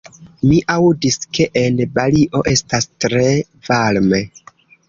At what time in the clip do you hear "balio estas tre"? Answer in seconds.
1.99-3.23